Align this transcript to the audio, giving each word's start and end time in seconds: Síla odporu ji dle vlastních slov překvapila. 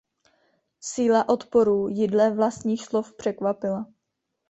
Síla 0.79 1.29
odporu 1.29 1.87
ji 1.87 2.07
dle 2.07 2.35
vlastních 2.35 2.85
slov 2.85 3.13
překvapila. 3.15 3.87